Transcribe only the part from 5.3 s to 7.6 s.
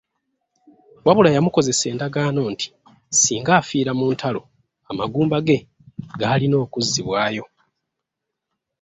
ge gaalina okuzzibwayo.